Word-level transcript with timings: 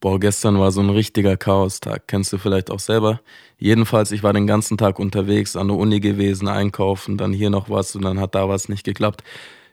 Boah, 0.00 0.18
gestern 0.18 0.58
war 0.58 0.70
so 0.70 0.80
ein 0.80 0.88
richtiger 0.88 1.36
Chaostag. 1.36 2.08
Kennst 2.08 2.32
du 2.32 2.38
vielleicht 2.38 2.70
auch 2.70 2.78
selber? 2.78 3.20
Jedenfalls, 3.58 4.12
ich 4.12 4.22
war 4.22 4.32
den 4.32 4.46
ganzen 4.46 4.78
Tag 4.78 4.98
unterwegs, 4.98 5.56
an 5.56 5.68
der 5.68 5.76
Uni 5.76 6.00
gewesen, 6.00 6.48
einkaufen, 6.48 7.18
dann 7.18 7.34
hier 7.34 7.50
noch 7.50 7.68
was 7.68 7.94
und 7.94 8.02
dann 8.02 8.18
hat 8.18 8.34
da 8.34 8.48
was 8.48 8.70
nicht 8.70 8.84
geklappt. 8.84 9.22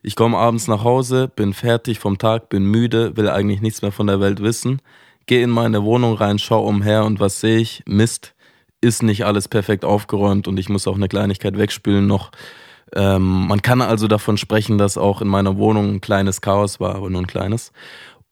Ich 0.03 0.17
komme 0.17 0.37
abends 0.37 0.67
nach 0.67 0.83
Hause, 0.83 1.29
bin 1.33 1.53
fertig 1.53 1.99
vom 1.99 2.17
Tag, 2.17 2.49
bin 2.49 2.65
müde, 2.65 3.15
will 3.15 3.29
eigentlich 3.29 3.61
nichts 3.61 3.81
mehr 3.81 3.93
von 3.93 4.07
der 4.07 4.19
Welt 4.19 4.41
wissen, 4.41 4.81
gehe 5.27 5.41
in 5.41 5.49
meine 5.49 5.83
Wohnung 5.83 6.15
rein, 6.15 6.39
schau 6.39 6.65
umher 6.65 7.05
und 7.05 7.21
was 7.21 7.39
sehe 7.39 7.59
ich? 7.59 7.83
Mist, 7.85 8.35
ist 8.81 9.03
nicht 9.03 9.25
alles 9.25 9.47
perfekt 9.47 9.85
aufgeräumt 9.85 10.49
und 10.49 10.59
ich 10.59 10.67
muss 10.67 10.87
auch 10.87 10.95
eine 10.95 11.07
Kleinigkeit 11.07 11.57
wegspülen 11.57 12.05
noch. 12.05 12.31
Ähm, 12.93 13.47
man 13.47 13.61
kann 13.61 13.81
also 13.81 14.07
davon 14.09 14.35
sprechen, 14.37 14.77
dass 14.77 14.97
auch 14.97 15.21
in 15.21 15.29
meiner 15.29 15.57
Wohnung 15.57 15.95
ein 15.95 16.01
kleines 16.01 16.41
Chaos 16.41 16.81
war, 16.81 16.95
aber 16.95 17.09
nur 17.09 17.21
ein 17.21 17.27
kleines. 17.27 17.71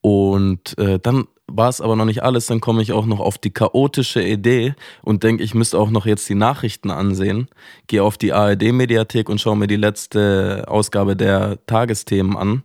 Und 0.02 0.78
äh, 0.78 0.98
dann 0.98 1.26
war 1.48 1.68
es 1.68 1.80
aber 1.80 1.96
noch 1.96 2.04
nicht 2.04 2.22
alles, 2.22 2.46
dann 2.46 2.60
komme 2.60 2.82
ich 2.82 2.92
auch 2.92 3.06
noch 3.06 3.20
auf 3.20 3.38
die 3.38 3.52
chaotische 3.52 4.22
Idee 4.22 4.74
und 5.02 5.22
denke, 5.22 5.44
ich 5.44 5.54
müsste 5.54 5.78
auch 5.78 5.90
noch 5.90 6.06
jetzt 6.06 6.28
die 6.28 6.34
Nachrichten 6.34 6.90
ansehen. 6.90 7.48
Gehe 7.86 8.02
auf 8.02 8.18
die 8.18 8.32
ARD-Mediathek 8.32 9.28
und 9.28 9.40
schaue 9.40 9.56
mir 9.56 9.68
die 9.68 9.76
letzte 9.76 10.64
Ausgabe 10.66 11.16
der 11.16 11.64
Tagesthemen 11.66 12.36
an. 12.36 12.62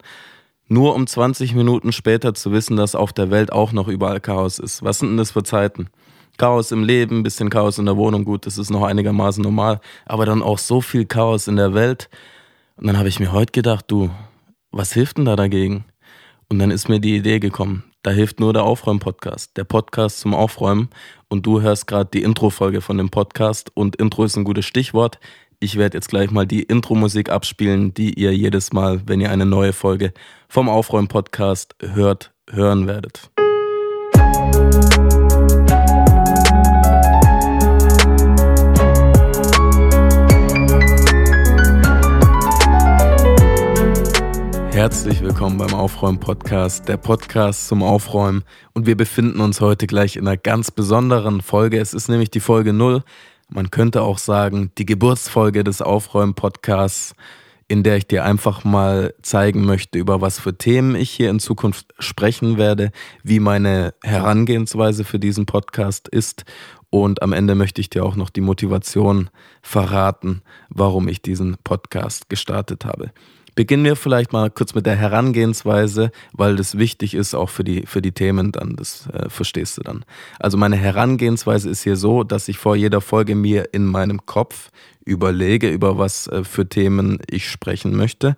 Nur 0.68 0.96
um 0.96 1.06
20 1.06 1.54
Minuten 1.54 1.92
später 1.92 2.34
zu 2.34 2.52
wissen, 2.52 2.78
dass 2.78 2.96
auf 2.96 3.14
der 3.14 3.30
Welt 3.30 3.52
auch 3.52 3.72
noch 3.72 3.88
überall 3.88 4.22
Chaos 4.22 4.58
ist. 4.58 4.84
Was 4.84 5.00
sind 5.00 5.10
denn 5.10 5.18
das 5.18 5.32
für 5.32 5.44
Zeiten? 5.44 5.90
Chaos 6.38 6.72
im 6.72 6.84
Leben, 6.84 7.24
bisschen 7.24 7.50
Chaos 7.50 7.78
in 7.78 7.86
der 7.86 7.98
Wohnung, 7.98 8.26
gut, 8.26 8.46
das 8.46 8.58
ist 8.58 8.72
noch 8.72 8.84
einigermaßen 8.84 9.44
normal, 9.44 9.80
aber 10.06 10.26
dann 10.26 10.42
auch 10.42 10.58
so 10.58 10.82
viel 10.82 11.06
Chaos 11.06 11.48
in 11.48 11.58
der 11.58 11.74
Welt. 11.74 12.10
Und 12.78 12.88
dann 12.88 12.98
habe 12.98 13.10
ich 13.10 13.20
mir 13.20 13.32
heute 13.32 13.52
gedacht, 13.52 13.86
du, 13.90 14.10
was 14.72 14.94
hilft 14.94 15.18
denn 15.18 15.26
da 15.26 15.36
dagegen? 15.36 15.86
Und 16.50 16.58
dann 16.58 16.72
ist 16.72 16.90
mir 16.90 17.00
die 17.00 17.16
Idee 17.16 17.40
gekommen, 17.40 17.84
da 18.04 18.12
hilft 18.12 18.40
nur 18.40 18.54
der 18.54 18.64
Aufräumen-Podcast, 18.64 19.58
der 19.58 19.64
Podcast 19.64 20.20
zum 20.20 20.34
Aufräumen. 20.34 20.90
Und 21.28 21.46
du 21.46 21.62
hörst 21.62 21.88
gerade 21.88 22.10
die 22.12 22.24
Intro-Folge 22.24 22.82
von 22.82 22.98
dem 22.98 23.10
Podcast 23.10 23.72
und 23.76 23.96
Intro 23.98 24.24
ist 24.24 24.36
ein 24.38 24.44
gutes 24.44 24.66
Stichwort. 24.66 25.20
Ich 25.60 25.78
werde 25.78 25.98
jetzt 25.98 26.10
gleich 26.10 26.32
mal 26.32 26.48
die 26.48 26.64
Intro-Musik 26.64 27.30
abspielen, 27.30 27.94
die 27.94 28.20
ihr 28.20 28.36
jedes 28.36 28.74
Mal, 28.74 29.04
wenn 29.06 29.22
ihr 29.22 29.30
eine 29.30 29.46
neue 29.46 29.74
Folge 29.74 30.14
vom 30.50 30.68
Aufräumen-Podcast 30.68 31.76
hört, 31.80 32.32
hören 32.50 32.88
werdet. 32.88 33.30
Herzlich 44.82 45.22
willkommen 45.22 45.60
beim 45.60 45.76
Aufräumen-Podcast, 45.76 46.88
der 46.88 46.98
Podcast 46.98 47.68
zum 47.68 47.84
Aufräumen. 47.84 48.44
Und 48.74 48.88
wir 48.88 48.98
befinden 48.98 49.40
uns 49.40 49.62
heute 49.62 49.86
gleich 49.86 50.16
in 50.16 50.28
einer 50.28 50.38
ganz 50.38 50.72
besonderen 50.72 51.42
Folge. 51.42 51.80
Es 51.80 51.94
ist 51.94 52.10
nämlich 52.10 52.32
die 52.32 52.40
Folge 52.40 52.74
0. 52.74 53.04
Man 53.48 53.70
könnte 53.70 54.02
auch 54.02 54.18
sagen, 54.18 54.72
die 54.80 54.88
Geburtsfolge 54.88 55.64
des 55.64 55.84
Aufräumen-Podcasts, 55.84 57.14
in 57.68 57.84
der 57.84 57.98
ich 57.98 58.08
dir 58.08 58.26
einfach 58.26 58.64
mal 58.64 59.14
zeigen 59.22 59.66
möchte, 59.66 60.00
über 60.00 60.20
was 60.20 60.40
für 60.40 60.58
Themen 60.58 60.96
ich 60.96 61.12
hier 61.12 61.30
in 61.30 61.40
Zukunft 61.40 61.94
sprechen 62.00 62.58
werde, 62.58 62.90
wie 63.22 63.40
meine 63.40 63.94
Herangehensweise 64.02 65.04
für 65.04 65.20
diesen 65.20 65.46
Podcast 65.46 66.08
ist. 66.08 66.44
Und 66.90 67.22
am 67.22 67.34
Ende 67.34 67.54
möchte 67.54 67.82
ich 67.82 67.92
dir 67.92 68.04
auch 68.04 68.16
noch 68.16 68.32
die 68.32 68.42
Motivation 68.42 69.30
verraten, 69.62 70.42
warum 70.70 71.08
ich 71.08 71.22
diesen 71.22 71.58
Podcast 71.64 72.30
gestartet 72.30 72.84
habe. 72.84 73.12
Beginnen 73.56 73.84
wir 73.84 73.96
vielleicht 73.96 74.32
mal 74.32 74.50
kurz 74.50 74.74
mit 74.74 74.86
der 74.86 74.96
Herangehensweise, 74.96 76.12
weil 76.32 76.56
das 76.56 76.78
wichtig 76.78 77.14
ist 77.14 77.34
auch 77.34 77.50
für 77.50 77.64
die, 77.64 77.86
für 77.86 78.02
die 78.02 78.14
Themen 78.14 78.52
dann, 78.52 78.76
das 78.78 79.08
äh, 79.14 79.30
verstehst 79.30 79.78
du 79.78 79.82
dann. 79.82 80.06
Also 80.40 80.58
meine 80.58 80.78
Herangehensweise 80.78 81.70
ist 81.70 81.84
hier 81.84 81.98
so, 81.98 82.24
dass 82.24 82.48
ich 82.48 82.58
vor 82.58 82.76
jeder 82.76 83.02
Folge 83.02 83.36
mir 83.36 83.74
in 83.74 83.86
meinem 83.86 84.26
Kopf 84.26 84.72
überlege, 85.06 85.70
über 85.70 85.98
was 85.98 86.28
äh, 86.28 86.44
für 86.44 86.70
Themen 86.70 87.20
ich 87.30 87.50
sprechen 87.50 87.96
möchte, 87.96 88.36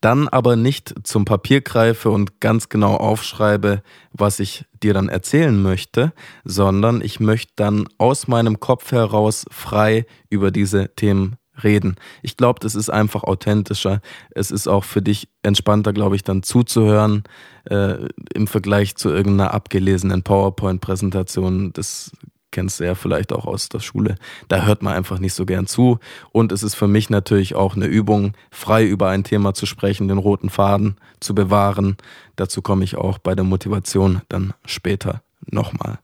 dann 0.00 0.28
aber 0.28 0.56
nicht 0.56 0.94
zum 1.04 1.24
Papier 1.24 1.60
greife 1.60 2.10
und 2.10 2.40
ganz 2.40 2.68
genau 2.68 2.96
aufschreibe, 2.96 3.82
was 4.12 4.40
ich 4.40 4.64
dir 4.82 4.94
dann 4.94 5.08
erzählen 5.08 5.60
möchte, 5.60 6.12
sondern 6.44 7.02
ich 7.02 7.20
möchte 7.20 7.52
dann 7.56 7.86
aus 7.98 8.28
meinem 8.28 8.60
Kopf 8.60 8.92
heraus 8.92 9.44
frei 9.50 10.06
über 10.30 10.50
diese 10.50 10.94
Themen 10.94 11.36
reden. 11.62 11.96
Ich 12.22 12.36
glaube, 12.36 12.60
das 12.60 12.74
ist 12.74 12.90
einfach 12.90 13.24
authentischer. 13.24 14.00
Es 14.30 14.50
ist 14.50 14.68
auch 14.68 14.84
für 14.84 15.02
dich 15.02 15.28
entspannter, 15.42 15.92
glaube 15.92 16.16
ich, 16.16 16.22
dann 16.22 16.42
zuzuhören 16.42 17.24
äh, 17.64 18.06
im 18.34 18.46
Vergleich 18.46 18.96
zu 18.96 19.10
irgendeiner 19.10 19.52
abgelesenen 19.52 20.22
PowerPoint-Präsentation. 20.22 21.72
Das 21.72 22.12
kennst 22.52 22.80
du 22.80 22.84
ja 22.84 22.94
vielleicht 22.94 23.32
auch 23.32 23.46
aus 23.46 23.68
der 23.68 23.80
Schule. 23.80 24.14
Da 24.48 24.64
hört 24.64 24.82
man 24.82 24.94
einfach 24.94 25.18
nicht 25.18 25.34
so 25.34 25.44
gern 25.44 25.66
zu. 25.66 25.98
Und 26.30 26.52
es 26.52 26.62
ist 26.62 26.74
für 26.74 26.88
mich 26.88 27.10
natürlich 27.10 27.54
auch 27.54 27.74
eine 27.74 27.86
Übung, 27.86 28.34
frei 28.50 28.84
über 28.86 29.08
ein 29.08 29.24
Thema 29.24 29.54
zu 29.54 29.66
sprechen, 29.66 30.08
den 30.08 30.18
roten 30.18 30.50
Faden 30.50 30.96
zu 31.18 31.34
bewahren. 31.34 31.96
Dazu 32.36 32.62
komme 32.62 32.84
ich 32.84 32.96
auch 32.96 33.18
bei 33.18 33.34
der 33.34 33.44
Motivation 33.44 34.22
dann 34.28 34.52
später 34.64 35.22
nochmal. 35.50 35.98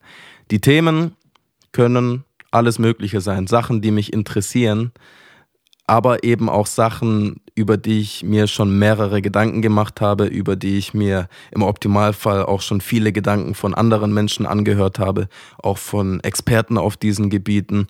Die 0.51 0.61
Themen 0.61 1.15
können 1.73 2.25
alles 2.51 2.79
Mögliche 2.79 3.21
sein, 3.21 3.47
Sachen, 3.47 3.83
die 3.83 3.91
mich 3.91 4.13
interessieren, 4.13 4.93
aber 5.89 6.23
eben 6.23 6.49
auch 6.51 6.67
Sachen, 6.67 7.41
über 7.55 7.79
die 7.79 8.01
ich 8.01 8.23
mir 8.23 8.47
schon 8.47 8.79
mehrere 8.79 9.23
Gedanken 9.23 9.63
gemacht 9.63 10.01
habe, 10.01 10.27
über 10.27 10.55
die 10.55 10.77
ich 10.77 10.93
mir 10.93 11.29
im 11.51 11.63
Optimalfall 11.63 12.45
auch 12.45 12.61
schon 12.61 12.81
viele 12.81 13.11
Gedanken 13.11 13.55
von 13.55 13.75
anderen 13.75 14.13
Menschen 14.13 14.47
angehört 14.47 14.99
habe, 14.99 15.29
auch 15.59 15.79
von 15.79 16.21
Experten 16.21 16.77
auf 16.77 16.97
diesen 16.99 17.31
Gebieten. 17.31 17.87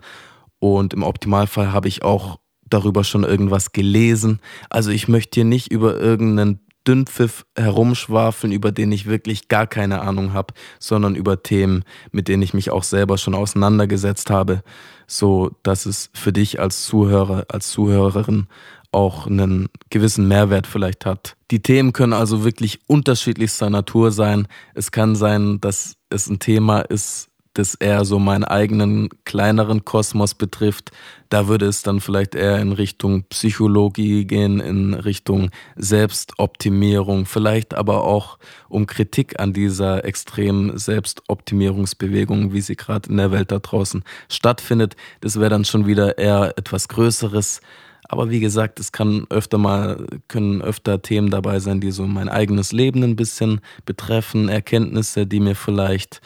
Und 0.60 0.94
im 0.94 1.03
Optimalfall 1.03 1.72
habe 1.72 1.88
ich 1.88 2.03
auch 2.03 2.38
darüber 2.70 3.03
schon 3.03 3.25
irgendwas 3.25 3.72
gelesen. 3.72 4.41
Also 4.70 4.91
ich 4.91 5.09
möchte 5.09 5.41
hier 5.41 5.44
nicht 5.44 5.72
über 5.72 5.98
irgendeinen 5.98 6.60
Dünnpfiff 6.88 7.44
herumschwafeln, 7.54 8.53
über 8.53 8.72
den 8.72 8.91
ich 8.91 9.06
wirklich 9.06 9.49
gar 9.49 9.66
keine 9.66 10.00
Ahnung 10.00 10.32
habe, 10.32 10.54
sondern 10.78 11.15
über 11.15 11.43
Themen, 11.43 11.84
mit 12.10 12.28
denen 12.28 12.43
ich 12.43 12.54
mich 12.54 12.71
auch 12.71 12.82
selber 12.82 13.19
schon 13.19 13.34
auseinandergesetzt 13.34 14.31
habe, 14.31 14.62
so 15.06 15.50
dass 15.62 15.84
es 15.84 16.10
für 16.15 16.32
dich 16.32 16.59
als 16.59 16.87
Zuhörer, 16.87 17.44
als 17.48 17.71
Zuhörerin 17.71 18.47
auch 18.91 19.27
einen 19.27 19.69
gewissen 19.91 20.28
Mehrwert 20.28 20.66
vielleicht 20.66 21.04
hat. 21.04 21.37
Die 21.50 21.60
Themen 21.60 21.93
können 21.93 22.15
also 22.15 22.43
wirklich 22.43 22.81
unterschiedlichster 22.87 23.69
Natur 23.69 24.10
sein. 24.10 24.48
Es 24.75 24.91
kann 24.91 25.15
sein, 25.15 25.60
dass 25.60 25.97
es 26.09 26.28
ein 26.28 26.38
Thema 26.38 26.81
ist, 26.81 27.28
das 27.59 27.75
eher 27.75 28.05
so 28.05 28.19
meinen 28.19 28.45
eigenen 28.45 29.09
kleineren 29.25 29.85
Kosmos 29.85 30.35
betrifft, 30.35 30.93
da 31.29 31.49
würde 31.49 31.67
es 31.67 31.83
dann 31.83 32.01
vielleicht 32.01 32.35
eher 32.35 32.59
in 32.59 32.73
Richtung 32.73 33.25
Psychologie 33.25 34.25
gehen, 34.25 34.61
in 34.61 34.95
Richtung 34.95 35.51
Selbstoptimierung, 35.77 37.27
vielleicht 37.27 37.75
aber 37.75 38.05
auch 38.05 38.39
um 38.69 38.87
Kritik 38.87 39.39
an 39.41 39.53
dieser 39.53 40.05
extremen 40.05 40.79
Selbstoptimierungsbewegung, 40.79 42.53
wie 42.53 42.61
sie 42.61 42.77
gerade 42.77 43.11
in 43.11 43.17
der 43.17 43.33
Welt 43.33 43.51
da 43.51 43.59
draußen 43.59 44.05
stattfindet. 44.31 44.97
Das 45.21 45.39
wäre 45.39 45.51
dann 45.51 45.65
schon 45.65 45.87
wieder 45.87 46.17
eher 46.17 46.55
etwas 46.57 46.89
Größeres. 46.89 47.61
Aber 48.09 48.31
wie 48.31 48.41
gesagt, 48.41 48.81
es 48.81 48.91
kann 48.91 49.27
öfter 49.29 49.59
mal, 49.59 50.07
können 50.29 50.63
öfter 50.63 51.03
Themen 51.03 51.31
dabei 51.31 51.59
sein, 51.59 51.81
die 51.81 51.91
so 51.91 52.07
mein 52.07 52.31
eigenes 52.31 52.73
Leben 52.73 53.03
ein 53.03 53.17
bisschen 53.17 53.61
betreffen, 53.85 54.49
Erkenntnisse, 54.49 55.27
die 55.27 55.41
mir 55.41 55.55
vielleicht 55.55 56.23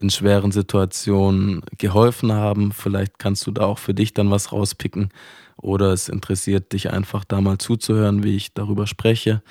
in 0.00 0.10
schweren 0.10 0.52
Situationen 0.52 1.62
geholfen 1.78 2.32
haben. 2.32 2.72
Vielleicht 2.72 3.18
kannst 3.18 3.46
du 3.46 3.52
da 3.52 3.62
auch 3.62 3.78
für 3.78 3.94
dich 3.94 4.14
dann 4.14 4.30
was 4.30 4.52
rauspicken 4.52 5.10
oder 5.56 5.92
es 5.92 6.08
interessiert 6.08 6.72
dich 6.72 6.90
einfach 6.90 7.24
da 7.24 7.40
mal 7.40 7.58
zuzuhören, 7.58 8.22
wie 8.22 8.36
ich 8.36 8.54
darüber 8.54 8.86
spreche. 8.86 9.42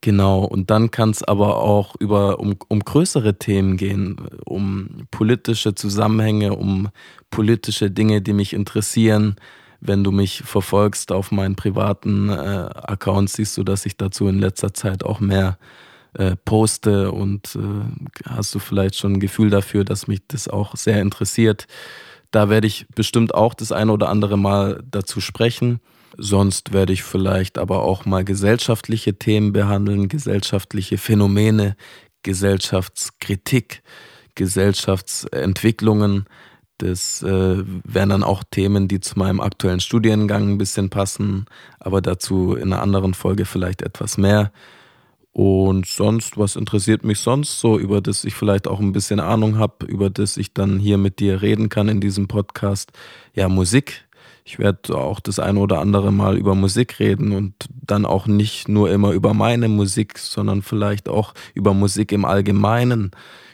Genau, 0.00 0.44
und 0.44 0.70
dann 0.70 0.92
kann 0.92 1.10
es 1.10 1.24
aber 1.24 1.56
auch 1.56 1.96
über, 1.98 2.38
um, 2.38 2.54
um 2.68 2.80
größere 2.80 3.36
Themen 3.38 3.76
gehen, 3.76 4.16
um 4.44 5.08
politische 5.10 5.74
Zusammenhänge, 5.74 6.54
um 6.54 6.88
politische 7.30 7.90
Dinge, 7.90 8.22
die 8.22 8.32
mich 8.32 8.52
interessieren. 8.52 9.34
Wenn 9.80 10.04
du 10.04 10.12
mich 10.12 10.42
verfolgst 10.44 11.10
auf 11.10 11.32
meinen 11.32 11.56
privaten 11.56 12.28
äh, 12.28 12.32
Accounts, 12.32 13.34
siehst 13.34 13.56
du, 13.56 13.64
dass 13.64 13.86
ich 13.86 13.96
dazu 13.96 14.28
in 14.28 14.38
letzter 14.38 14.72
Zeit 14.72 15.04
auch 15.04 15.18
mehr 15.18 15.58
äh, 16.14 16.36
poste 16.44 17.12
und 17.12 17.56
äh, 17.56 18.28
hast 18.28 18.54
du 18.54 18.58
vielleicht 18.58 18.96
schon 18.96 19.14
ein 19.14 19.20
Gefühl 19.20 19.50
dafür, 19.50 19.84
dass 19.84 20.06
mich 20.06 20.20
das 20.28 20.48
auch 20.48 20.76
sehr 20.76 21.00
interessiert. 21.00 21.66
Da 22.30 22.48
werde 22.48 22.66
ich 22.66 22.86
bestimmt 22.94 23.34
auch 23.34 23.54
das 23.54 23.72
eine 23.72 23.92
oder 23.92 24.08
andere 24.08 24.36
Mal 24.36 24.82
dazu 24.90 25.20
sprechen. 25.20 25.80
Sonst 26.16 26.72
werde 26.72 26.92
ich 26.92 27.02
vielleicht 27.02 27.58
aber 27.58 27.82
auch 27.82 28.04
mal 28.04 28.24
gesellschaftliche 28.24 29.18
Themen 29.18 29.52
behandeln, 29.52 30.08
gesellschaftliche 30.08 30.98
Phänomene, 30.98 31.76
Gesellschaftskritik, 32.22 33.82
Gesellschaftsentwicklungen. 34.34 36.24
Das 36.78 37.22
äh, 37.22 37.64
wären 37.84 38.08
dann 38.08 38.22
auch 38.22 38.44
Themen, 38.50 38.88
die 38.88 39.00
zu 39.00 39.18
meinem 39.18 39.40
aktuellen 39.40 39.80
Studiengang 39.80 40.48
ein 40.48 40.58
bisschen 40.58 40.90
passen, 40.90 41.46
aber 41.78 42.00
dazu 42.00 42.54
in 42.54 42.72
einer 42.72 42.82
anderen 42.82 43.14
Folge 43.14 43.44
vielleicht 43.44 43.82
etwas 43.82 44.18
mehr. 44.18 44.52
Und 45.38 45.86
sonst, 45.86 46.36
was 46.36 46.56
interessiert 46.56 47.04
mich 47.04 47.20
sonst 47.20 47.60
so, 47.60 47.78
über 47.78 48.00
das 48.00 48.24
ich 48.24 48.34
vielleicht 48.34 48.66
auch 48.66 48.80
ein 48.80 48.90
bisschen 48.90 49.20
Ahnung 49.20 49.56
habe, 49.56 49.86
über 49.86 50.10
das 50.10 50.36
ich 50.36 50.52
dann 50.52 50.80
hier 50.80 50.98
mit 50.98 51.20
dir 51.20 51.42
reden 51.42 51.68
kann 51.68 51.88
in 51.88 52.00
diesem 52.00 52.26
Podcast? 52.26 52.90
Ja, 53.34 53.48
Musik. 53.48 54.04
Ich 54.44 54.58
werde 54.58 54.96
auch 54.96 55.20
das 55.20 55.38
eine 55.38 55.60
oder 55.60 55.78
andere 55.78 56.10
Mal 56.10 56.36
über 56.36 56.56
Musik 56.56 56.98
reden 56.98 57.30
und 57.30 57.54
dann 57.68 58.04
auch 58.04 58.26
nicht 58.26 58.68
nur 58.68 58.90
immer 58.90 59.12
über 59.12 59.32
meine 59.32 59.68
Musik, 59.68 60.18
sondern 60.18 60.60
vielleicht 60.60 61.08
auch 61.08 61.34
über 61.54 61.72
Musik 61.72 62.10
im 62.10 62.24
Allgemeinen, 62.24 63.12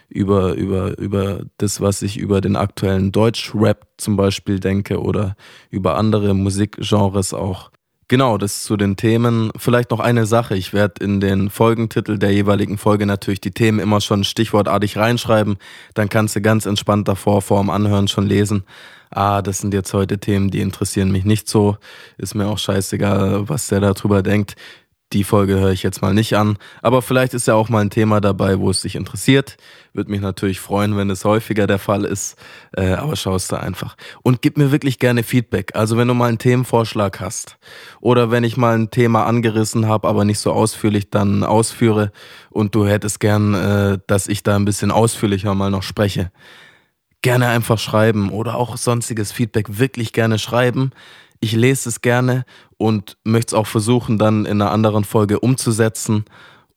über, 0.08 0.54
über, 0.54 0.98
über 0.98 1.42
das, 1.58 1.82
was 1.82 2.00
ich 2.00 2.16
über 2.16 2.40
den 2.40 2.56
aktuellen 2.56 3.12
Deutsch-Rap 3.12 3.86
zum 3.98 4.16
Beispiel 4.16 4.58
denke 4.58 5.02
oder 5.02 5.36
über 5.68 5.98
andere 5.98 6.32
Musikgenres 6.32 7.34
auch. 7.34 7.73
Genau, 8.08 8.36
das 8.36 8.64
zu 8.64 8.76
den 8.76 8.96
Themen. 8.96 9.50
Vielleicht 9.56 9.90
noch 9.90 10.00
eine 10.00 10.26
Sache. 10.26 10.56
Ich 10.56 10.74
werde 10.74 11.02
in 11.02 11.20
den 11.20 11.48
Folgentitel 11.48 12.18
der 12.18 12.32
jeweiligen 12.32 12.76
Folge 12.76 13.06
natürlich 13.06 13.40
die 13.40 13.50
Themen 13.50 13.78
immer 13.78 14.00
schon 14.02 14.24
stichwortartig 14.24 14.98
reinschreiben. 14.98 15.56
Dann 15.94 16.10
kannst 16.10 16.36
du 16.36 16.42
ganz 16.42 16.66
entspannt 16.66 17.08
davor 17.08 17.40
vor 17.40 17.60
dem 17.62 17.70
Anhören 17.70 18.08
schon 18.08 18.26
lesen. 18.26 18.64
Ah, 19.10 19.40
das 19.42 19.58
sind 19.58 19.72
jetzt 19.72 19.94
heute 19.94 20.18
Themen, 20.18 20.50
die 20.50 20.60
interessieren 20.60 21.12
mich 21.12 21.24
nicht 21.24 21.48
so. 21.48 21.78
Ist 22.18 22.34
mir 22.34 22.46
auch 22.46 22.58
scheißegal, 22.58 23.48
was 23.48 23.68
der 23.68 23.80
darüber 23.80 24.22
denkt 24.22 24.56
die 25.14 25.24
Folge 25.24 25.60
höre 25.60 25.70
ich 25.70 25.82
jetzt 25.82 26.02
mal 26.02 26.12
nicht 26.12 26.34
an. 26.34 26.58
Aber 26.82 27.00
vielleicht 27.00 27.34
ist 27.34 27.46
ja 27.46 27.54
auch 27.54 27.68
mal 27.68 27.80
ein 27.80 27.90
Thema 27.90 28.20
dabei, 28.20 28.58
wo 28.58 28.68
es 28.68 28.82
dich 28.82 28.96
interessiert. 28.96 29.56
Würde 29.92 30.10
mich 30.10 30.20
natürlich 30.20 30.58
freuen, 30.58 30.96
wenn 30.96 31.08
es 31.08 31.24
häufiger 31.24 31.68
der 31.68 31.78
Fall 31.78 32.04
ist. 32.04 32.36
Äh, 32.76 32.94
aber 32.94 33.14
schau 33.14 33.36
es 33.36 33.46
da 33.46 33.58
einfach. 33.58 33.96
Und 34.22 34.42
gib 34.42 34.58
mir 34.58 34.72
wirklich 34.72 34.98
gerne 34.98 35.22
Feedback. 35.22 35.70
Also 35.74 35.96
wenn 35.96 36.08
du 36.08 36.14
mal 36.14 36.28
einen 36.28 36.38
Themenvorschlag 36.38 37.20
hast 37.20 37.58
oder 38.00 38.32
wenn 38.32 38.42
ich 38.42 38.56
mal 38.56 38.76
ein 38.76 38.90
Thema 38.90 39.24
angerissen 39.24 39.86
habe, 39.86 40.08
aber 40.08 40.24
nicht 40.24 40.40
so 40.40 40.52
ausführlich 40.52 41.10
dann 41.10 41.44
ausführe 41.44 42.10
und 42.50 42.74
du 42.74 42.86
hättest 42.86 43.20
gern, 43.20 43.54
äh, 43.54 43.98
dass 44.08 44.26
ich 44.26 44.42
da 44.42 44.56
ein 44.56 44.64
bisschen 44.64 44.90
ausführlicher 44.90 45.54
mal 45.54 45.70
noch 45.70 45.84
spreche. 45.84 46.32
Gerne 47.22 47.48
einfach 47.48 47.78
schreiben 47.78 48.30
oder 48.30 48.56
auch 48.56 48.76
sonstiges 48.76 49.30
Feedback 49.30 49.78
wirklich 49.78 50.12
gerne 50.12 50.38
schreiben 50.38 50.90
ich 51.44 51.52
lese 51.52 51.90
es 51.90 52.00
gerne 52.00 52.46
und 52.78 53.18
möchte 53.22 53.54
es 53.54 53.54
auch 53.54 53.66
versuchen, 53.66 54.18
dann 54.18 54.46
in 54.46 54.62
einer 54.62 54.72
anderen 54.72 55.04
Folge 55.04 55.40
umzusetzen. 55.40 56.24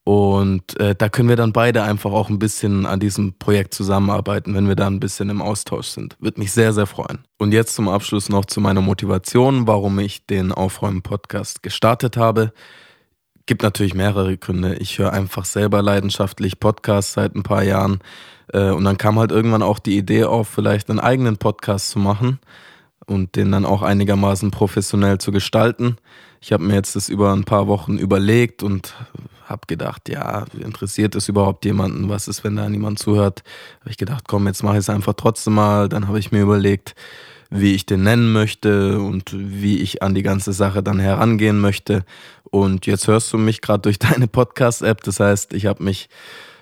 Und 0.04 0.80
äh, 0.80 0.94
da 0.94 1.10
können 1.10 1.30
wir 1.30 1.36
dann 1.38 1.54
beide 1.54 1.84
einfach 1.84 2.12
auch 2.12 2.30
ein 2.30 2.40
bisschen 2.40 2.86
an 2.86 3.00
diesem 3.00 3.34
Projekt 3.40 3.74
zusammenarbeiten, 3.74 4.54
wenn 4.54 4.68
wir 4.68 4.76
da 4.76 4.88
ein 4.88 5.00
bisschen 5.00 5.30
im 5.30 5.42
Austausch 5.42 5.88
sind. 5.88 6.16
Würde 6.20 6.40
mich 6.40 6.52
sehr, 6.52 6.74
sehr 6.74 6.86
freuen. 6.86 7.20
Und 7.38 7.54
jetzt 7.54 7.76
zum 7.76 7.88
Abschluss 7.88 8.30
noch 8.30 8.46
zu 8.46 8.62
meiner 8.62 8.82
Motivation, 8.82 9.68
warum 9.68 10.00
ich 10.00 10.26
den 10.26 10.52
Aufräumen-Podcast 10.52 11.64
gestartet 11.64 12.18
habe. 12.18 12.54
Gibt 13.46 13.64
natürlich 13.64 13.94
mehrere 13.94 14.38
Gründe. 14.38 14.76
Ich 14.76 15.00
höre 15.00 15.14
einfach 15.14 15.46
selber 15.46 15.82
leidenschaftlich 15.82 16.60
Podcasts 16.60 17.14
seit 17.14 17.36
ein 17.36 17.44
paar 17.44 17.64
Jahren. 17.64 18.00
Äh, 18.52 18.72
und 18.72 18.84
dann 18.84 18.98
kam 18.98 19.18
halt 19.18 19.32
irgendwann 19.32 19.64
auch 19.64 19.80
die 19.80 19.98
Idee 19.98 20.26
auf, 20.26 20.50
vielleicht 20.50 20.90
einen 20.90 21.00
eigenen 21.00 21.38
Podcast 21.38 21.90
zu 21.90 22.00
machen 22.00 22.40
und 23.08 23.36
den 23.36 23.52
dann 23.52 23.66
auch 23.66 23.82
einigermaßen 23.82 24.52
professionell 24.52 25.18
zu 25.18 25.32
gestalten. 25.32 25.98
Ich 26.42 26.52
habe 26.54 26.64
mir 26.64 26.76
jetzt 26.76 26.96
das 26.96 27.10
über 27.10 27.34
ein 27.34 27.46
paar 27.46 27.68
Wochen 27.68 27.98
überlegt 27.98 28.62
und 28.62 28.94
habe 29.46 29.62
gedacht, 29.68 30.10
ja, 30.10 30.46
interessiert 30.60 31.16
es 31.16 31.30
überhaupt 31.30 31.66
jemanden? 31.66 32.10
Was 32.10 32.28
ist, 32.28 32.44
wenn 32.44 32.58
da 32.58 32.70
niemand 32.70 33.00
zuhört? 33.00 33.44
Habe 33.80 33.90
ich 33.90 33.98
gedacht, 33.98 34.26
komm, 34.28 34.46
jetzt 34.48 34.64
mache 34.64 34.76
ich 34.76 34.82
es 34.82 34.90
einfach 34.90 35.14
trotzdem 35.14 35.56
mal. 35.56 35.90
Dann 35.90 36.08
habe 36.08 36.20
ich 36.20 36.32
mir 36.32 36.42
überlegt, 36.42 36.96
wie 37.50 37.74
ich 37.74 37.86
den 37.86 38.04
nennen 38.04 38.34
möchte 38.34 39.00
und 39.00 39.32
wie 39.34 39.80
ich 39.80 40.04
an 40.04 40.14
die 40.14 40.24
ganze 40.24 40.52
Sache 40.52 40.84
dann 40.84 41.00
herangehen 41.00 41.60
möchte. 41.60 42.04
Und 42.44 42.86
jetzt 42.86 43.08
hörst 43.08 43.32
du 43.32 43.38
mich 43.38 43.62
gerade 43.62 43.82
durch 43.82 44.00
deine 44.00 44.28
Podcast-App. 44.28 45.02
Das 45.04 45.20
heißt, 45.20 45.54
ich 45.54 45.66
habe 45.66 45.84
mich 45.84 46.10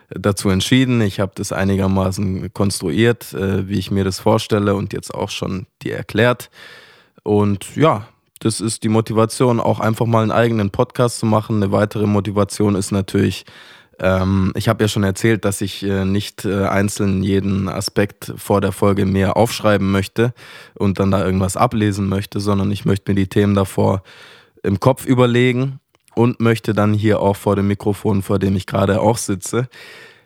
dazu 0.09 0.49
entschieden. 0.49 1.01
Ich 1.01 1.19
habe 1.19 1.31
das 1.35 1.51
einigermaßen 1.51 2.53
konstruiert, 2.53 3.33
äh, 3.33 3.67
wie 3.67 3.79
ich 3.79 3.91
mir 3.91 4.03
das 4.03 4.19
vorstelle 4.19 4.75
und 4.75 4.93
jetzt 4.93 5.13
auch 5.13 5.29
schon 5.29 5.67
dir 5.81 5.95
erklärt. 5.95 6.49
Und 7.23 7.75
ja, 7.75 8.07
das 8.39 8.61
ist 8.61 8.83
die 8.83 8.89
Motivation, 8.89 9.59
auch 9.59 9.79
einfach 9.79 10.05
mal 10.05 10.21
einen 10.21 10.31
eigenen 10.31 10.69
Podcast 10.69 11.19
zu 11.19 11.25
machen. 11.25 11.57
Eine 11.57 11.71
weitere 11.71 12.05
Motivation 12.05 12.75
ist 12.75 12.91
natürlich, 12.91 13.45
ähm, 13.99 14.51
ich 14.55 14.67
habe 14.67 14.83
ja 14.83 14.87
schon 14.87 15.03
erzählt, 15.03 15.45
dass 15.45 15.61
ich 15.61 15.83
äh, 15.83 16.05
nicht 16.05 16.45
äh, 16.45 16.65
einzeln 16.65 17.23
jeden 17.23 17.69
Aspekt 17.69 18.33
vor 18.37 18.61
der 18.61 18.71
Folge 18.71 19.05
mehr 19.05 19.37
aufschreiben 19.37 19.89
möchte 19.91 20.33
und 20.75 20.99
dann 20.99 21.11
da 21.11 21.25
irgendwas 21.25 21.57
ablesen 21.57 22.07
möchte, 22.07 22.39
sondern 22.39 22.71
ich 22.71 22.85
möchte 22.85 23.11
mir 23.11 23.15
die 23.15 23.29
Themen 23.29 23.55
davor 23.55 24.03
im 24.61 24.79
Kopf 24.79 25.05
überlegen 25.05 25.79
und 26.15 26.39
möchte 26.39 26.73
dann 26.73 26.93
hier 26.93 27.19
auch 27.19 27.35
vor 27.35 27.55
dem 27.55 27.67
Mikrofon, 27.67 28.21
vor 28.21 28.39
dem 28.39 28.55
ich 28.55 28.65
gerade 28.65 29.01
auch 29.01 29.17
sitze, 29.17 29.67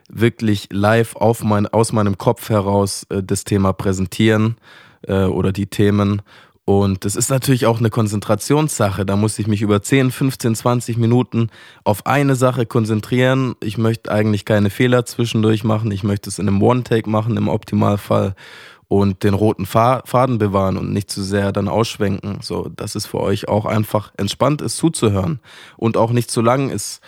wirklich 0.09 0.69
live 0.71 1.15
auf 1.15 1.43
mein, 1.43 1.67
aus 1.67 1.93
meinem 1.93 2.17
Kopf 2.17 2.49
heraus 2.49 3.05
äh, 3.09 3.21
das 3.23 3.43
Thema 3.43 3.73
präsentieren 3.73 4.57
äh, 5.03 5.23
oder 5.23 5.51
die 5.51 5.67
Themen. 5.67 6.21
Und 6.65 7.03
das 7.03 7.15
ist 7.15 7.31
natürlich 7.31 7.65
auch 7.65 7.79
eine 7.79 7.89
Konzentrationssache. 7.89 9.03
Da 9.03 9.15
muss 9.15 9.39
ich 9.39 9.47
mich 9.47 9.63
über 9.63 9.81
10, 9.81 10.11
15, 10.11 10.53
20 10.53 10.97
Minuten 10.97 11.49
auf 11.83 12.05
eine 12.05 12.35
Sache 12.35 12.67
konzentrieren. 12.67 13.55
Ich 13.59 13.79
möchte 13.79 14.11
eigentlich 14.11 14.45
keine 14.45 14.69
Fehler 14.69 15.03
zwischendurch 15.05 15.63
machen. 15.63 15.89
Ich 15.89 16.03
möchte 16.03 16.29
es 16.29 16.37
in 16.37 16.47
einem 16.47 16.61
One-Take 16.61 17.09
machen 17.09 17.37
im 17.37 17.47
Optimalfall 17.47 18.35
und 18.89 19.23
den 19.23 19.35
roten 19.35 19.67
Faden 19.67 20.39
bewahren 20.39 20.75
und 20.75 20.91
nicht 20.91 21.09
zu 21.09 21.23
sehr 21.23 21.51
dann 21.53 21.69
ausschwenken, 21.69 22.39
so 22.41 22.69
dass 22.75 22.95
es 22.95 23.05
für 23.05 23.21
euch 23.21 23.47
auch 23.47 23.65
einfach 23.65 24.11
entspannt 24.17 24.61
ist 24.61 24.77
zuzuhören 24.77 25.39
und 25.77 25.95
auch 25.95 26.11
nicht 26.11 26.29
zu 26.29 26.41
lang 26.41 26.69
ist. 26.69 26.99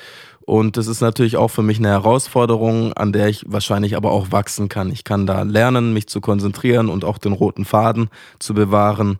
Und 0.46 0.78
das 0.78 0.88
ist 0.88 1.02
natürlich 1.02 1.38
auch 1.38 1.50
für 1.50 1.64
mich 1.64 1.80
eine 1.80 1.90
Herausforderung, 1.90 2.94
an 2.94 3.12
der 3.12 3.30
ich 3.30 3.46
wahrscheinlich 3.48 3.96
aber 3.96 4.12
auch 4.12 4.32
wachsen 4.32 4.70
kann. 4.70 4.92
Ich 4.92 5.04
kann 5.04 5.26
da 5.26 5.42
lernen, 5.42 5.94
mich 5.94 6.08
zu 6.08 6.22
konzentrieren 6.22 6.88
und 6.88 7.04
auch 7.04 7.18
den 7.18 7.34
roten 7.34 7.66
Faden 7.66 8.10
zu 8.38 8.54
bewahren. 8.54 9.18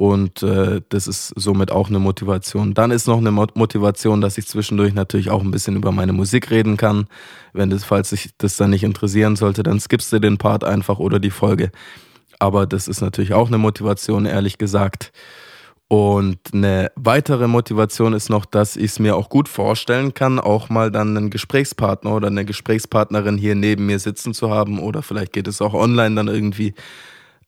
Und 0.00 0.42
äh, 0.42 0.80
das 0.88 1.06
ist 1.06 1.34
somit 1.36 1.70
auch 1.70 1.90
eine 1.90 1.98
Motivation. 1.98 2.72
Dann 2.72 2.90
ist 2.90 3.06
noch 3.06 3.18
eine 3.18 3.30
Motivation, 3.30 4.22
dass 4.22 4.38
ich 4.38 4.46
zwischendurch 4.46 4.94
natürlich 4.94 5.28
auch 5.28 5.42
ein 5.42 5.50
bisschen 5.50 5.76
über 5.76 5.92
meine 5.92 6.14
Musik 6.14 6.50
reden 6.50 6.78
kann. 6.78 7.06
Wenn 7.52 7.68
das, 7.68 7.84
falls 7.84 8.08
sich 8.08 8.30
das 8.38 8.56
dann 8.56 8.70
nicht 8.70 8.82
interessieren 8.82 9.36
sollte, 9.36 9.62
dann 9.62 9.78
skippst 9.78 10.10
du 10.10 10.18
den 10.18 10.38
Part 10.38 10.64
einfach 10.64 11.00
oder 11.00 11.18
die 11.18 11.28
Folge. 11.28 11.70
Aber 12.38 12.66
das 12.66 12.88
ist 12.88 13.02
natürlich 13.02 13.34
auch 13.34 13.48
eine 13.48 13.58
Motivation, 13.58 14.24
ehrlich 14.24 14.56
gesagt. 14.56 15.12
Und 15.86 16.38
eine 16.54 16.90
weitere 16.96 17.46
Motivation 17.46 18.14
ist 18.14 18.30
noch, 18.30 18.46
dass 18.46 18.76
ich 18.76 18.92
es 18.92 19.00
mir 19.00 19.16
auch 19.16 19.28
gut 19.28 19.50
vorstellen 19.50 20.14
kann, 20.14 20.38
auch 20.38 20.70
mal 20.70 20.90
dann 20.90 21.14
einen 21.14 21.28
Gesprächspartner 21.28 22.14
oder 22.14 22.28
eine 22.28 22.46
Gesprächspartnerin 22.46 23.36
hier 23.36 23.54
neben 23.54 23.84
mir 23.84 23.98
sitzen 23.98 24.32
zu 24.32 24.48
haben. 24.48 24.78
Oder 24.78 25.02
vielleicht 25.02 25.34
geht 25.34 25.46
es 25.46 25.60
auch 25.60 25.74
online 25.74 26.14
dann 26.14 26.28
irgendwie 26.28 26.72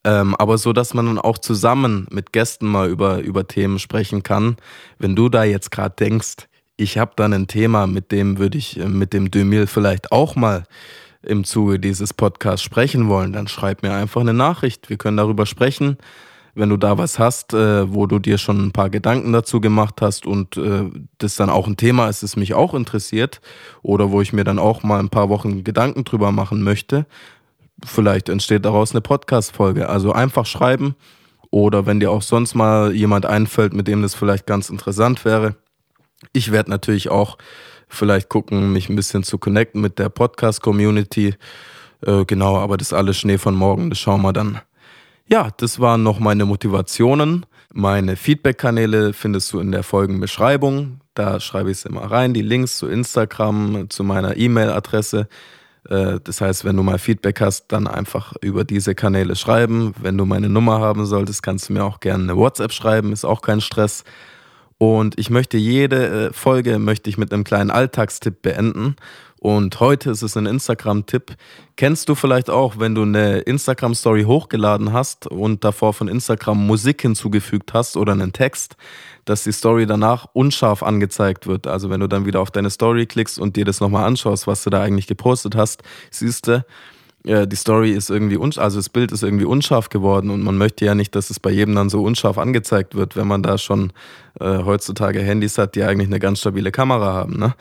ähm, 0.05 0.35
aber 0.37 0.59
so, 0.59 0.73
dass 0.73 0.95
man 0.95 1.07
dann 1.07 1.19
auch 1.19 1.39
zusammen 1.39 2.07
mit 2.11 2.33
Gästen 2.33 2.67
mal 2.67 2.89
über, 2.89 3.21
über 3.21 3.47
Themen 3.47 3.79
sprechen 3.79 4.23
kann. 4.23 4.57
Wenn 4.99 5.15
du 5.15 5.29
da 5.29 5.45
jetzt 5.45 5.71
gerade 5.71 5.95
denkst, 5.97 6.49
ich 6.77 6.99
habe 6.99 7.13
dann 7.17 7.33
ein 7.33 7.47
Thema, 7.47 7.87
mit 7.87 8.11
dem 8.11 8.39
würde 8.39 8.59
ich 8.59 8.79
äh, 8.79 8.89
mit 8.89 9.13
dem 9.13 9.31
Demil 9.31 9.67
vielleicht 9.67 10.11
auch 10.11 10.35
mal 10.35 10.65
im 11.23 11.45
Zuge 11.45 11.79
dieses 11.79 12.15
Podcasts 12.15 12.63
sprechen 12.63 13.09
wollen, 13.09 13.33
dann 13.33 13.47
schreib 13.47 13.83
mir 13.83 13.93
einfach 13.93 14.21
eine 14.21 14.35
Nachricht. 14.35 14.91
Wir 14.91 14.97
können 14.97 15.17
darüber 15.17 15.47
sprechen. 15.47 15.99
Wenn 16.55 16.69
du 16.69 16.77
da 16.77 16.99
was 16.99 17.19
hast, 17.19 17.55
äh, 17.55 17.95
wo 17.95 18.07
du 18.07 18.19
dir 18.19 18.37
schon 18.37 18.67
ein 18.67 18.73
paar 18.73 18.91
Gedanken 18.91 19.33
dazu 19.33 19.61
gemacht 19.61 20.03
hast 20.03 20.27
und 20.27 20.57
äh, 20.57 20.91
das 21.19 21.37
dann 21.37 21.49
auch 21.49 21.67
ein 21.67 21.77
Thema 21.77 22.09
ist, 22.09 22.23
das 22.23 22.37
mich 22.37 22.53
auch 22.55 22.75
interessiert 22.75 23.41
oder 23.83 24.11
wo 24.11 24.21
ich 24.21 24.33
mir 24.33 24.45
dann 24.45 24.59
auch 24.59 24.83
mal 24.83 24.99
ein 24.99 25.09
paar 25.09 25.29
Wochen 25.29 25.65
Gedanken 25.65 26.05
drüber 26.05 26.33
machen 26.33 26.63
möchte, 26.63 27.07
vielleicht 27.85 28.29
entsteht 28.29 28.65
daraus 28.65 28.93
eine 28.93 29.01
Podcast-Folge. 29.01 29.89
Also 29.89 30.13
einfach 30.13 30.47
schreiben 30.47 30.95
oder 31.51 31.87
wenn 31.87 32.01
dir 32.01 32.11
auch 32.11 32.23
sonst 32.23 32.55
mal 32.55 32.93
jemand 32.95 33.27
einfällt, 33.27 33.75
mit 33.75 33.87
dem 33.87 34.03
das 34.03 34.15
vielleicht 34.15 34.47
ganz 34.47 34.71
interessant 34.71 35.25
wäre. 35.25 35.55
Ich 36.33 36.51
werde 36.51 36.71
natürlich 36.71 37.11
auch 37.11 37.37
vielleicht 37.89 38.29
gucken, 38.29 38.73
mich 38.73 38.89
ein 38.89 38.97
bisschen 38.97 39.23
zu 39.23 39.39
connecten 39.39 39.81
mit 39.81 39.99
der 39.99 40.09
Podcast-Community. 40.09 41.35
Äh, 42.07 42.25
genau, 42.25 42.57
aber 42.57 42.77
das 42.77 42.93
alles 42.93 43.19
Schnee 43.19 43.39
von 43.39 43.55
morgen, 43.55 43.91
das 43.91 43.99
schauen 43.99 44.23
wir 44.23 44.33
dann. 44.33 44.61
Ja, 45.29 45.51
das 45.57 45.79
waren 45.79 46.03
noch 46.03 46.19
meine 46.19 46.45
Motivationen. 46.45 47.47
Meine 47.73 48.17
Feedback-Kanäle 48.17 49.13
findest 49.13 49.53
du 49.53 49.61
in 49.61 49.73
der 49.73 49.83
Folgenbeschreibung. 49.83 51.01
Da 51.15 51.41
schreibe 51.41 51.71
ich 51.71 51.79
es 51.79 51.85
immer 51.85 52.11
rein, 52.11 52.35
die 52.35 52.43
Links 52.43 52.79
zu 52.79 52.89
Instagram, 52.89 53.91
zu 53.91 54.05
meiner 54.05 54.37
E-Mail-Adresse. 54.37 55.29
Äh, 55.89 56.21
das 56.23 56.41
heißt, 56.41 56.65
wenn 56.65 56.77
du 56.77 56.83
mal 56.83 56.99
Feedback 56.99 57.41
hast, 57.41 57.67
dann 57.69 57.87
einfach 57.87 58.35
über 58.41 58.65
diese 58.65 58.95
Kanäle 58.95 59.37
schreiben. 59.37 59.95
Wenn 60.01 60.19
du 60.19 60.25
meine 60.25 60.49
Nummer 60.49 60.81
haben 60.81 61.07
solltest, 61.07 61.43
kannst 61.43 61.69
du 61.69 61.75
mir 61.75 61.85
auch 61.85 62.01
gerne 62.01 62.25
eine 62.25 62.37
WhatsApp 62.37 62.73
schreiben, 62.73 63.13
ist 63.13 63.25
auch 63.25 63.43
kein 63.43 63.61
Stress. 63.61 64.05
Und 64.79 65.19
ich 65.19 65.31
möchte 65.31 65.59
jede 65.59 66.29
äh, 66.29 66.33
Folge 66.33 66.79
möchte 66.79 67.09
ich 67.09 67.17
mit 67.17 67.33
einem 67.33 67.45
kleinen 67.45 67.71
Alltagstipp 67.71 68.43
beenden. 68.43 68.97
Und 69.43 69.81
heute 69.81 70.13
ist 70.13 70.23
es 70.23 70.37
ein 70.37 70.47
Instagram-Tipp. 70.47 71.35
Kennst 71.75 72.09
du 72.09 72.15
vielleicht 72.15 72.49
auch, 72.49 72.79
wenn 72.79 72.95
du 72.95 73.03
eine 73.03 73.41
Instagram-Story 73.41 74.23
hochgeladen 74.23 74.93
hast 74.93 75.27
und 75.27 75.65
davor 75.65 75.95
von 75.95 76.07
Instagram 76.07 76.65
Musik 76.65 77.03
hinzugefügt 77.03 77.75
hast 77.75 77.97
oder 77.97 78.13
einen 78.13 78.33
Text, 78.33 78.77
dass 79.25 79.43
die 79.43 79.51
Story 79.51 79.85
danach 79.87 80.29
unscharf 80.33 80.85
angezeigt 80.85 81.49
wird. 81.49 81.67
Also 81.67 81.91
wenn 81.91 81.99
du 81.99 82.07
dann 82.07 82.25
wieder 82.25 82.39
auf 82.39 82.53
deine 82.53 82.71
Story 82.71 83.07
klickst 83.07 83.41
und 83.41 83.57
dir 83.57 83.65
das 83.65 83.81
nochmal 83.81 84.05
anschaust, 84.05 84.47
was 84.47 84.63
du 84.63 84.71
da 84.71 84.81
eigentlich 84.81 85.09
gepostet 85.09 85.57
hast, 85.57 85.83
siehst 86.13 86.47
du, 86.47 86.65
äh, 87.25 87.49
die 87.49 87.57
Story 87.57 87.91
ist 87.91 88.11
irgendwie 88.11 88.37
unscharf, 88.37 88.63
also 88.63 88.79
das 88.79 88.91
Bild 88.91 89.11
ist 89.11 89.25
irgendwie 89.25 89.45
unscharf 89.45 89.89
geworden 89.89 90.31
und 90.31 90.43
man 90.43 90.57
möchte 90.57 90.85
ja 90.85 90.95
nicht, 90.95 91.17
dass 91.17 91.31
es 91.31 91.41
bei 91.41 91.51
jedem 91.51 91.75
dann 91.75 91.89
so 91.89 92.05
unscharf 92.05 92.39
angezeigt 92.39 92.95
wird, 92.95 93.17
wenn 93.17 93.27
man 93.27 93.43
da 93.43 93.59
schon 93.59 93.93
äh, 94.39 94.59
heutzutage 94.59 95.21
Handys 95.21 95.59
hat, 95.59 95.75
die 95.75 95.83
eigentlich 95.83 96.09
eine 96.09 96.21
ganz 96.21 96.39
stabile 96.39 96.71
Kamera 96.71 97.13
haben. 97.13 97.41
Ne? 97.41 97.55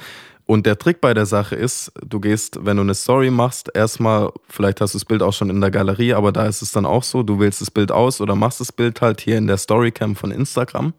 Und 0.51 0.65
der 0.65 0.77
Trick 0.77 0.99
bei 0.99 1.13
der 1.13 1.25
Sache 1.25 1.55
ist, 1.55 1.93
du 2.05 2.19
gehst, 2.19 2.65
wenn 2.65 2.75
du 2.75 2.83
eine 2.83 2.93
Story 2.93 3.31
machst, 3.31 3.71
erstmal, 3.73 4.33
vielleicht 4.49 4.81
hast 4.81 4.93
du 4.93 4.97
das 4.97 5.05
Bild 5.05 5.23
auch 5.23 5.31
schon 5.31 5.49
in 5.49 5.61
der 5.61 5.71
Galerie, 5.71 6.13
aber 6.13 6.33
da 6.33 6.45
ist 6.45 6.61
es 6.61 6.73
dann 6.73 6.85
auch 6.85 7.03
so, 7.03 7.23
du 7.23 7.39
wählst 7.39 7.61
das 7.61 7.71
Bild 7.71 7.89
aus 7.89 8.19
oder 8.19 8.35
machst 8.35 8.59
das 8.59 8.73
Bild 8.73 8.99
halt 8.99 9.21
hier 9.21 9.37
in 9.37 9.47
der 9.47 9.55
Storycam 9.55 10.17
von 10.17 10.29
Instagram 10.29 10.91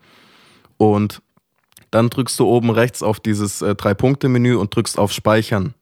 und 0.78 1.20
dann 1.90 2.08
drückst 2.08 2.40
du 2.40 2.46
oben 2.46 2.70
rechts 2.70 3.02
auf 3.02 3.20
dieses 3.20 3.60
äh, 3.60 3.74
Drei-Punkte-Menü 3.74 4.56
und 4.56 4.74
drückst 4.74 4.98
auf 4.98 5.12
Speichern. 5.12 5.74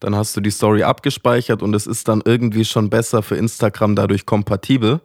Dann 0.00 0.14
hast 0.14 0.36
du 0.36 0.42
die 0.42 0.50
Story 0.50 0.82
abgespeichert 0.82 1.62
und 1.62 1.72
es 1.72 1.86
ist 1.86 2.08
dann 2.08 2.20
irgendwie 2.26 2.66
schon 2.66 2.90
besser 2.90 3.22
für 3.22 3.36
Instagram 3.36 3.96
dadurch 3.96 4.26
kompatibel 4.26 5.00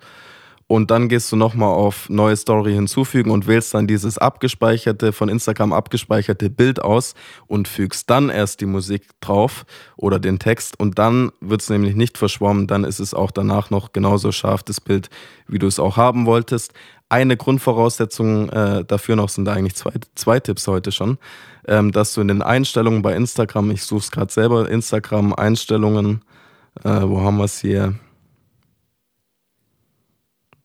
und 0.70 0.92
dann 0.92 1.10
gehst 1.10 1.32
du 1.32 1.36
nochmal 1.36 1.74
auf 1.74 2.10
neue 2.10 2.38
Story 2.38 2.74
hinzufügen 2.74 3.32
und 3.32 3.48
wählst 3.48 3.74
dann 3.74 3.88
dieses 3.88 4.20
abgespeicherte, 4.20 5.14
von 5.14 5.28
Instagram 5.28 5.74
abgespeicherte 5.74 6.52
Bild 6.52 6.80
aus 6.80 7.16
und 7.48 7.68
fügst 7.68 8.08
dann 8.12 8.30
erst 8.30 8.62
die 8.62 8.68
Musik 8.68 9.08
drauf 9.20 9.66
oder 9.98 10.20
den 10.20 10.38
Text 10.38 10.80
und 10.80 11.00
dann 11.00 11.32
wird 11.42 11.62
es 11.62 11.72
nämlich 11.72 11.96
nicht 11.96 12.20
verschwommen, 12.20 12.68
dann 12.68 12.84
ist 12.84 13.00
es 13.00 13.16
auch 13.16 13.32
danach 13.32 13.72
noch 13.72 13.94
genauso 13.94 14.32
scharf, 14.32 14.62
das 14.62 14.80
Bild, 14.80 15.10
wie 15.48 15.58
du 15.58 15.66
es 15.66 15.80
auch 15.80 15.98
haben 15.98 16.28
wolltest. 16.28 16.72
Eine 17.10 17.36
Grundvoraussetzung 17.36 18.50
äh, 18.50 18.86
dafür 18.86 19.16
noch 19.16 19.30
sind 19.30 19.46
da 19.46 19.54
eigentlich 19.54 19.76
zwei, 19.76 19.94
zwei 20.14 20.40
Tipps 20.40 20.68
heute 20.68 20.92
schon, 20.92 21.18
ähm, 21.68 21.92
dass 21.92 22.14
du 22.14 22.22
in 22.22 22.28
den 22.28 22.44
Einstellungen 22.44 23.02
bei 23.02 23.16
Instagram, 23.16 23.72
ich 23.72 23.82
suche 23.82 24.02
es 24.02 24.12
gerade 24.12 24.32
selber, 24.32 24.70
Instagram 24.70 25.34
Einstellungen, 25.34 26.22
äh, 26.84 27.02
wo 27.02 27.22
haben 27.22 27.38
wir 27.38 27.46
es 27.46 27.60
hier? 27.60 27.96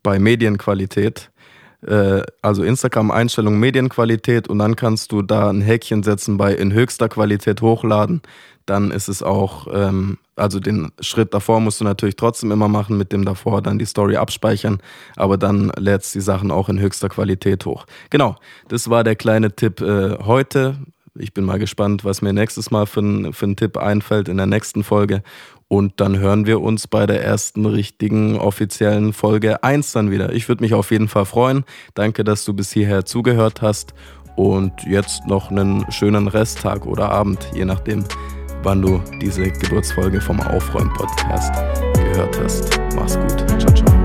Bei 0.04 0.20
Medienqualität. 0.20 1.32
Äh, 1.84 2.22
also 2.40 2.62
Instagram-Einstellung 2.62 3.58
Medienqualität 3.58 4.46
und 4.46 4.60
dann 4.60 4.76
kannst 4.76 5.10
du 5.10 5.22
da 5.22 5.50
ein 5.50 5.60
Häkchen 5.60 6.04
setzen 6.04 6.36
bei 6.36 6.54
in 6.54 6.72
höchster 6.72 7.08
Qualität 7.08 7.60
hochladen. 7.60 8.22
Dann 8.66 8.90
ist 8.90 9.08
es 9.08 9.22
auch, 9.22 9.66
ähm, 9.70 10.18
also 10.36 10.60
den 10.60 10.92
Schritt 11.00 11.34
davor 11.34 11.60
musst 11.60 11.80
du 11.80 11.84
natürlich 11.84 12.16
trotzdem 12.16 12.50
immer 12.50 12.68
machen, 12.68 12.96
mit 12.96 13.12
dem 13.12 13.24
davor 13.24 13.60
dann 13.60 13.78
die 13.78 13.84
Story 13.84 14.16
abspeichern, 14.16 14.78
aber 15.16 15.36
dann 15.36 15.70
lädst 15.76 16.14
die 16.14 16.22
Sachen 16.22 16.50
auch 16.50 16.68
in 16.70 16.80
höchster 16.80 17.10
Qualität 17.10 17.66
hoch. 17.66 17.84
Genau, 18.08 18.36
das 18.68 18.88
war 18.88 19.04
der 19.04 19.16
kleine 19.16 19.54
Tipp 19.54 19.82
äh, 19.82 20.16
heute. 20.24 20.76
Ich 21.16 21.32
bin 21.32 21.44
mal 21.44 21.58
gespannt, 21.58 22.04
was 22.04 22.22
mir 22.22 22.32
nächstes 22.32 22.70
Mal 22.70 22.86
für, 22.86 23.32
für 23.32 23.44
einen 23.44 23.56
Tipp 23.56 23.76
einfällt 23.76 24.28
in 24.28 24.36
der 24.36 24.46
nächsten 24.46 24.82
Folge. 24.82 25.22
Und 25.68 26.00
dann 26.00 26.18
hören 26.18 26.46
wir 26.46 26.60
uns 26.60 26.86
bei 26.86 27.06
der 27.06 27.24
ersten 27.24 27.66
richtigen 27.66 28.38
offiziellen 28.38 29.12
Folge 29.12 29.62
1 29.62 29.92
dann 29.92 30.10
wieder. 30.10 30.32
Ich 30.32 30.48
würde 30.48 30.62
mich 30.62 30.74
auf 30.74 30.90
jeden 30.90 31.08
Fall 31.08 31.24
freuen. 31.24 31.64
Danke, 31.94 32.22
dass 32.24 32.44
du 32.44 32.52
bis 32.54 32.72
hierher 32.72 33.04
zugehört 33.04 33.62
hast. 33.62 33.94
Und 34.36 34.72
jetzt 34.86 35.26
noch 35.26 35.50
einen 35.50 35.90
schönen 35.90 36.28
Resttag 36.28 36.86
oder 36.86 37.10
Abend, 37.10 37.48
je 37.54 37.64
nachdem, 37.64 38.04
wann 38.62 38.82
du 38.82 39.00
diese 39.20 39.50
Geburtsfolge 39.50 40.20
vom 40.20 40.40
Aufräumen-Podcast 40.40 41.54
gehört 41.94 42.40
hast. 42.42 42.80
Mach's 42.96 43.16
gut. 43.16 43.60
Ciao, 43.60 43.74
ciao. 43.74 44.03